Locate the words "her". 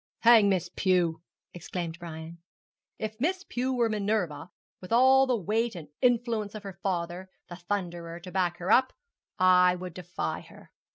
6.63-6.79, 8.57-8.71, 10.41-10.71